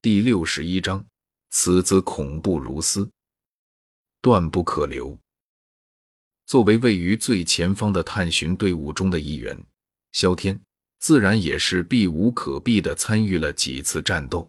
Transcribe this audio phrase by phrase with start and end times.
[0.00, 1.04] 第六十一章，
[1.50, 3.10] 此子恐怖如斯，
[4.20, 5.18] 断不可留。
[6.46, 9.60] 作为位于最前方的探寻队伍中的一员，
[10.12, 10.60] 萧天
[11.00, 14.48] 自然也是避无可避的参与了几次战斗。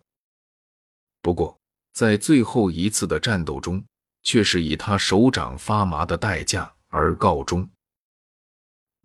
[1.23, 1.59] 不过，
[1.93, 3.84] 在最后一次的战斗中，
[4.21, 7.68] 却是以他手掌发麻的代价而告终。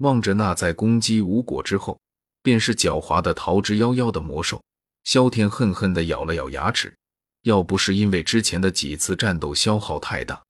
[0.01, 1.99] 望着那在攻击无果之后，
[2.43, 4.63] 便是狡猾的逃之夭夭的魔兽。
[5.05, 6.95] 萧天恨恨地咬了咬牙齿，
[7.43, 10.43] 要不是因为之前的几次战斗消耗太大，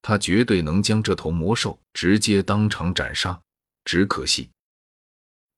[0.00, 3.40] 他绝对能将这头魔兽直接当场斩杀。
[3.84, 4.48] 只可惜，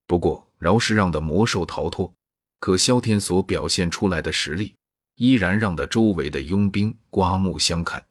[0.06, 2.14] 不过饶是让的魔兽逃脱，
[2.58, 4.74] 可萧天所表现出来的实力，
[5.16, 8.02] 依然让的周围的佣兵刮目相看。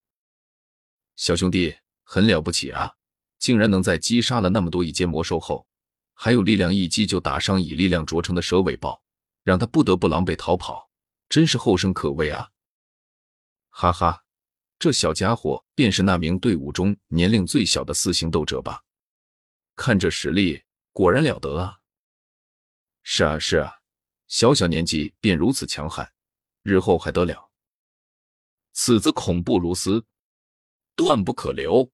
[1.16, 2.94] 小兄弟很了不起啊，
[3.40, 5.66] 竟然能在击杀了那么多一阶魔兽后，
[6.14, 9.02] 还有力量一击就打伤以力量灼成的蛇尾豹。
[9.44, 10.90] 让他不得不狼狈逃跑，
[11.30, 12.50] 真是后生可畏啊！
[13.70, 14.24] 哈哈，
[14.80, 18.84] 这小家伙便是那名队伍中年龄最小的四星斗者吧？
[19.76, 21.80] 看这实力，果然了得啊！
[23.02, 23.80] 是啊，是啊，
[24.28, 26.14] 小小年纪便如此强悍，
[26.62, 27.52] 日后还得了？
[28.72, 30.06] 此子恐怖如斯，
[30.96, 31.92] 断不可留！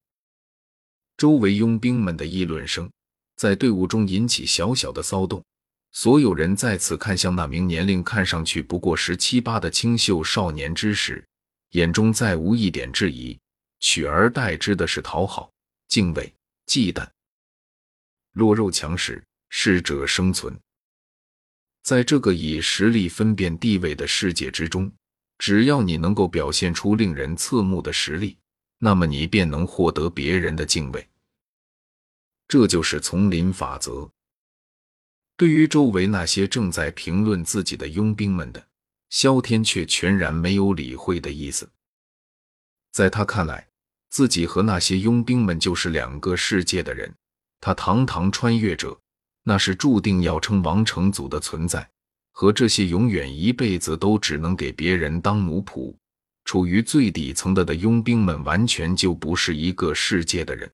[1.16, 2.90] 周围佣兵们的议论声
[3.36, 5.44] 在队伍中引起小小的骚动。
[5.92, 11.24] 所有人再次看向那名年龄看上去不过十七八的清秀少年之时，
[11.70, 13.38] 眼中再无一点质疑，
[13.80, 15.50] 取而代之的是讨好、
[15.88, 16.32] 敬畏、
[16.66, 17.06] 忌惮。
[18.32, 20.56] 弱肉强食，适者生存。
[21.82, 24.90] 在这个以实力分辨地位的世界之中，
[25.38, 28.38] 只要你能够表现出令人侧目的实力，
[28.78, 31.04] 那么你便能获得别人的敬畏。
[32.46, 34.08] 这就是丛林法则。
[35.40, 38.62] 对于周围那些正在评论自己的佣兵们的，
[39.08, 41.66] 萧天却全然没有理会的意思。
[42.92, 43.66] 在他看来，
[44.10, 47.10] 自己和那些佣兵们就是两个世界的人。
[47.58, 49.00] 他堂堂穿越者，
[49.42, 51.88] 那是注定要称王成祖的存在，
[52.32, 55.96] 和这些永远一辈子都只能给别人当奴仆、
[56.44, 60.70] 处于最底层的的佣兵们，完全就不是一个世界的人。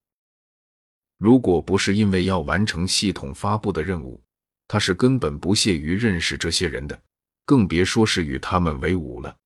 [1.19, 4.21] 如果不是因为要完成系统发布的任务，
[4.69, 7.03] 他是根本不屑于认识这些人的，
[7.45, 9.37] 更别说是与他们为伍了。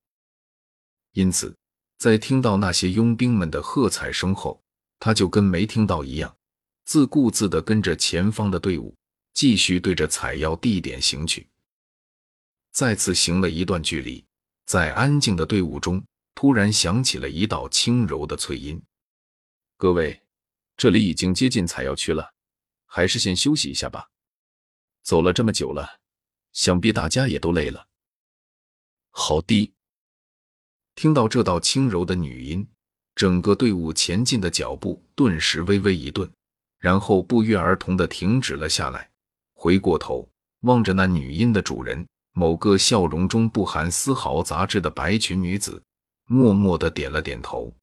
[1.12, 1.54] 因此，
[1.98, 4.62] 在听到那些佣兵们的喝彩声后，
[4.98, 6.34] 他就跟没听到一样，
[6.84, 8.94] 自顾自地跟着前方的队伍
[9.34, 11.48] 继续对着采药地点行去。
[12.72, 14.25] 再次行了一段距离，
[14.66, 16.02] 在安静的队伍中，
[16.34, 18.81] 突然响起了一道轻柔的脆音
[19.76, 20.22] ：“各位，
[20.76, 22.32] 这里已经接近采药区了，
[22.87, 24.08] 还是先休息一下吧。”
[25.03, 25.99] 走了这么久了，
[26.53, 27.87] 想必大家也都累了。
[29.11, 29.72] 好的。
[30.94, 32.69] 听到这道轻柔的女音，
[33.15, 36.31] 整个队伍前进的脚步顿时微微一顿，
[36.78, 39.11] 然后不约而同的停止了下来，
[39.55, 40.28] 回过头
[40.61, 45.82] 望着那女音的主人，某个笑容中不含丝毫杂质的白裙女子，
[46.27, 47.75] 默默的点了点头。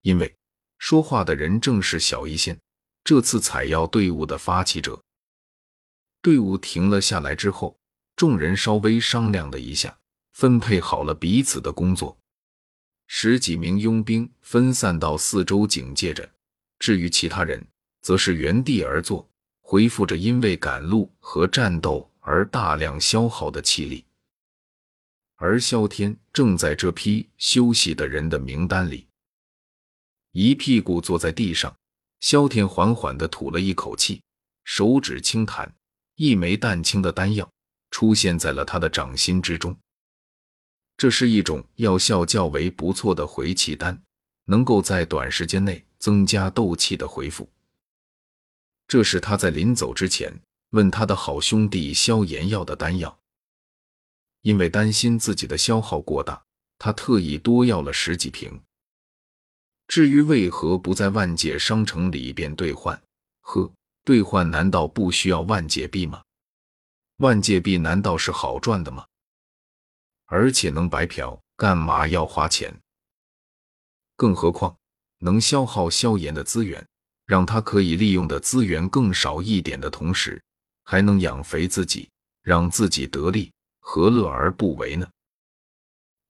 [0.00, 0.34] 因为
[0.78, 2.58] 说话的人正是小医仙，
[3.04, 5.00] 这次采药队伍的发起者。
[6.22, 7.76] 队伍停了下来之后，
[8.14, 9.98] 众人稍微商量了一下，
[10.32, 12.16] 分配好了彼此的工作。
[13.08, 16.30] 十几名佣兵分散到四周警戒着，
[16.78, 17.66] 至于其他人，
[18.02, 19.28] 则是原地而坐，
[19.62, 24.04] 恢复着因为赶路和战斗而大量消耗的气力。
[25.34, 29.08] 而萧天正在这批休息的人的名单里，
[30.30, 31.74] 一屁股坐在地上。
[32.20, 34.22] 萧天缓缓地吐了一口气，
[34.62, 35.74] 手指轻弹。
[36.24, 37.50] 一枚淡青的丹药
[37.90, 39.76] 出现在了他的掌心之中，
[40.96, 44.00] 这是一种药效较为不错的回气丹，
[44.44, 47.50] 能够在短时间内增加斗气的回复。
[48.86, 50.32] 这是他在临走之前
[50.70, 53.18] 问他的好兄弟萧炎要的丹药，
[54.42, 56.40] 因为担心自己的消耗过大，
[56.78, 58.62] 他特意多要了十几瓶。
[59.88, 63.02] 至于为何不在万界商城里边兑换，
[63.40, 63.72] 呵。
[64.04, 66.22] 兑换难道不需要万界币吗？
[67.18, 69.06] 万界币难道是好赚的吗？
[70.26, 72.74] 而且能白嫖，干嘛要花钱？
[74.16, 74.76] 更何况
[75.18, 76.84] 能消耗萧炎的资源，
[77.26, 80.42] 让他可以利用的资源更少一点的同时，
[80.84, 82.08] 还能养肥自己，
[82.42, 85.08] 让自己得利，何乐而不为呢？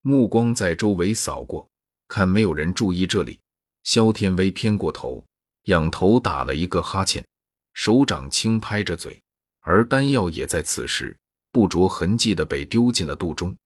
[0.02, 1.66] 目光在周围扫过，
[2.06, 3.40] 看没有人注意这里，
[3.84, 5.24] 萧天威偏过头，
[5.64, 7.24] 仰头打了一个哈欠。
[7.72, 9.20] 手掌轻拍着嘴，
[9.60, 11.16] 而丹药也在此时
[11.50, 13.56] 不着痕迹的被丢进了肚中。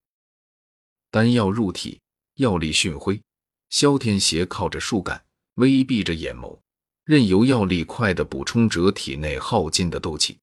[1.11, 2.01] 丹药入体，
[2.35, 3.21] 药力迅辉。
[3.69, 5.25] 萧天斜靠着树干，
[5.55, 6.59] 微闭着眼眸，
[7.05, 10.39] 任由药力快的补充着体内耗尽的斗气。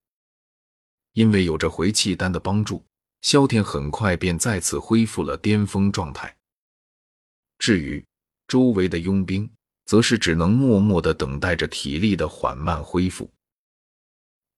[1.14, 2.84] 因为有着回气丹的帮助，
[3.22, 6.36] 萧天很快便再次恢复了巅峰状态。
[7.60, 8.04] 至于
[8.48, 9.50] 周围的佣兵，
[9.86, 13.32] 则是只能默默的等待着体力的缓慢恢复。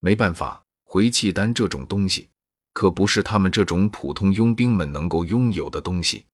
[0.05, 2.29] 没办法，回气丹这种东西，
[2.73, 6.27] 可不是他们这种普通佣兵们能够拥有的东西。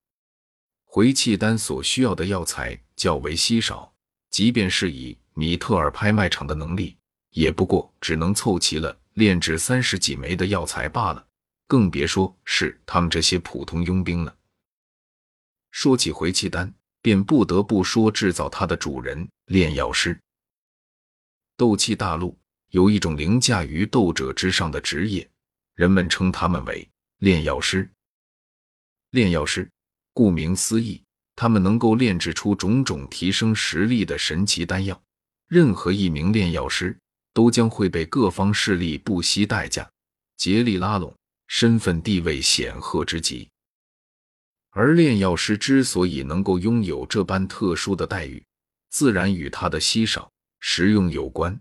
[0.84, 3.94] 回气丹所需要的药材较为稀少，
[4.30, 6.98] 即便是以米特尔拍卖场的能力，
[7.30, 11.26] 也不过只能凑齐了炼制三十几枚的药材罢了，
[11.66, 14.36] 更别说是他们这些普通佣兵了。
[15.72, 20.20] 说起回气丹，便不得不说制造它的主人——炼药师。
[21.56, 22.38] 斗气大陆
[22.72, 25.30] 有一种凌驾于斗者之上的职业，
[25.76, 26.86] 人们称他们为
[27.20, 27.90] 炼药师。
[29.12, 29.70] 炼药师。
[30.14, 31.02] 顾名思义，
[31.38, 35.02] 他们能够炼制出种种提升实力的神奇丹药。
[35.48, 36.98] 任何一名炼药师
[37.34, 39.90] 都将会被各方势力不惜代价
[40.36, 41.16] 竭力拉拢，
[41.48, 43.50] 身份地位显赫之极。
[44.72, 48.44] 而炼药师之所以能够拥有这般特殊的待遇，
[48.90, 50.30] 自然与他的稀少
[50.60, 51.58] 实用有关。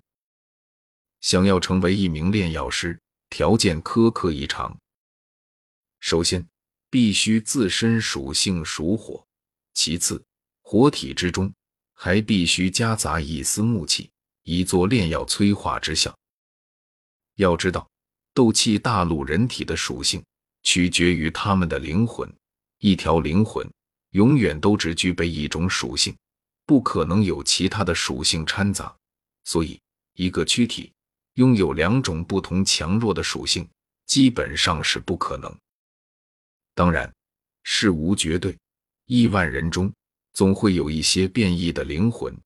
[1.21, 4.77] 想要成为一名炼药师，条件苛刻异常。
[6.01, 6.47] 首先，
[6.89, 9.25] 必须自身属性属火，
[9.75, 10.23] 其次，
[10.63, 11.53] 火体之中
[11.93, 14.11] 还必须夹杂一丝木气，
[14.45, 16.15] 以作炼药催化之效。
[17.37, 17.89] 要知道，
[18.33, 20.25] 斗气大陆人体的属性
[20.63, 22.31] 取决于他们的灵魂，
[22.79, 23.69] 一条灵魂
[24.11, 26.17] 永远都只具备一种属性，
[26.65, 28.95] 不可能有其他的属性掺杂。
[29.45, 29.79] 所以，
[30.15, 30.91] 一个躯体
[31.35, 33.69] 拥有两种不同强弱的属性，
[34.07, 35.55] 基本上是不可能。
[36.75, 37.13] 当然，
[37.63, 38.57] 事无绝对，
[39.07, 39.93] 亿万人中
[40.33, 42.37] 总会有一些变异的灵魂，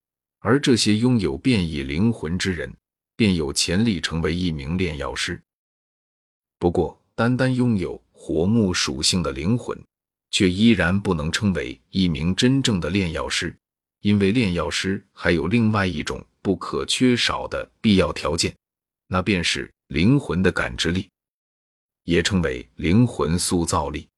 [0.40, 2.72] 而这些拥有变异灵魂之人，
[3.16, 5.40] 便有潜力成为一名炼药师。
[6.58, 9.78] 不过，单单拥有火木属性的灵魂，
[10.30, 13.54] 却依然不能称为一名真正的炼药师，
[14.00, 18.54] 因为炼药师还有另外一种不可缺少的必要条件，
[19.06, 21.10] 那便是灵魂的感知力，
[22.04, 24.08] 也称为灵魂塑造力。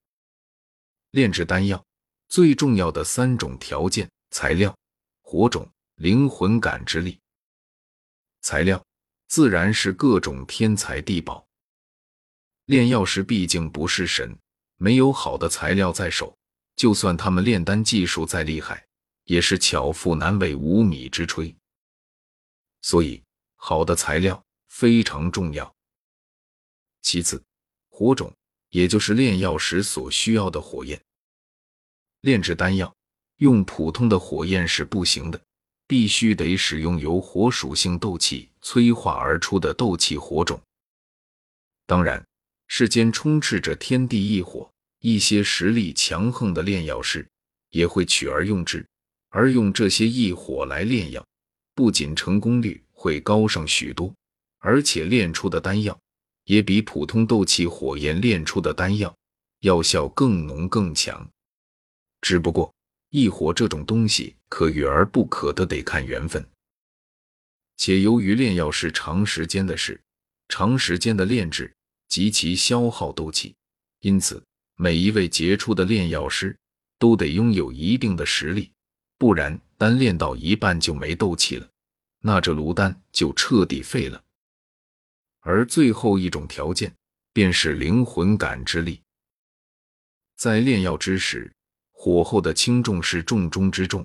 [1.11, 1.85] 炼制丹药
[2.29, 4.77] 最重要的三种条件：材料、
[5.23, 7.19] 火种、灵魂感知力。
[8.43, 8.85] 材料
[9.29, 11.45] 自然是各种天材地宝。
[12.67, 14.37] 炼药师毕竟不是神，
[14.77, 16.37] 没有好的材料在手，
[16.75, 18.85] 就算他们炼丹技术再厉害，
[19.25, 21.55] 也是巧妇难为无米之炊。
[22.83, 23.23] 所以，
[23.57, 24.45] 好的材料
[24.79, 25.75] 非常重要。
[27.01, 27.43] 其次，
[27.89, 28.31] 火种，
[28.69, 31.01] 也就是炼药时所需要的火焰。
[32.21, 32.95] 炼制丹药
[33.37, 35.41] 用普通的火焰是不行的，
[35.87, 40.61] 必须得使用由火属性斗气催化而出的斗气火种。
[41.87, 42.23] 当然，
[42.69, 47.27] 世间充斥着天地异火，一些实力强横的炼药师
[47.71, 48.87] 也会取而用之。
[49.31, 51.27] 而用这些异火来炼药，
[51.75, 54.13] 不仅成功率会高上许多，
[54.67, 55.97] 而且炼出的丹药
[56.47, 59.17] 也比普通斗气火焰炼出的丹药
[59.61, 61.25] 药效更浓更强。
[62.21, 62.75] 只不过
[63.11, 66.45] 异火这种东西可遇而不可得，得看缘分。
[67.77, 70.01] 且由于炼药是长时间的事，
[70.49, 71.73] 长时间的炼制
[72.09, 73.55] 极其消耗斗气，
[74.01, 74.43] 因此
[74.75, 76.59] 每一位杰出的炼药师
[76.99, 78.73] 都得拥有一定的实力，
[79.17, 81.69] 不然单炼到一半就没斗气了，
[82.21, 84.21] 那这炉丹就彻底废了。
[85.47, 86.93] 而最后一种条件
[87.33, 89.01] 便是灵魂感知力，
[90.37, 91.53] 在炼药之时。
[91.93, 94.05] 火候的轻重是重中之重，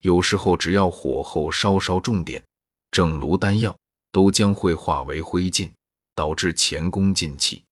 [0.00, 2.42] 有时候只要火候稍稍重点，
[2.90, 3.74] 整炉丹药
[4.12, 5.70] 都将会化为灰烬，
[6.14, 7.64] 导致前功尽弃。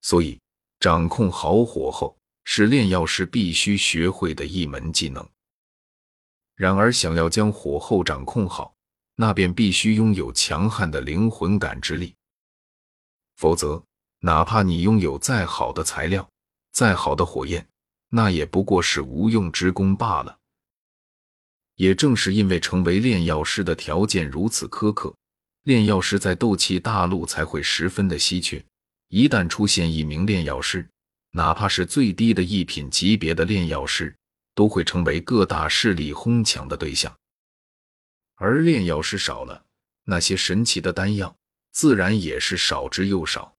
[0.00, 0.40] 所以，
[0.78, 5.28] 掌控好火候是炼药师必须学会的一门技能。
[6.54, 8.75] 然而，想要将火候掌控好，
[9.16, 12.14] 那便必须拥有强悍的灵魂感知力，
[13.36, 13.82] 否则，
[14.20, 16.28] 哪怕你拥有再好的材料，
[16.72, 17.66] 再好的火焰。
[18.08, 20.38] 那也不过是无用之功罢了。
[21.74, 25.14] 也正是因为成为炼药师的条件如此苛刻，
[25.64, 28.64] 炼药师在斗气大陆才会十分的稀缺。
[29.08, 30.88] 一旦出现一名炼药师，
[31.32, 34.14] 哪怕是最低的一品级别的炼药师，
[34.54, 37.14] 都会成为各大势力哄抢的对象。
[38.36, 39.64] 而炼药师少了，
[40.04, 41.36] 那些神奇的丹药
[41.72, 43.55] 自然也是少之又少。